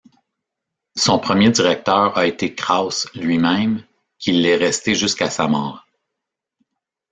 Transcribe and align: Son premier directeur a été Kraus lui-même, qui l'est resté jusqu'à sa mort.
Son 0.95 1.19
premier 1.19 1.51
directeur 1.51 2.17
a 2.17 2.25
été 2.25 2.55
Kraus 2.55 3.07
lui-même, 3.13 3.83
qui 4.17 4.31
l'est 4.31 4.55
resté 4.55 4.95
jusqu'à 4.95 5.29
sa 5.29 5.47
mort. 5.47 5.85